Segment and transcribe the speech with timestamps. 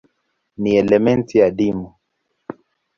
[0.61, 1.87] Ni elementi adimu.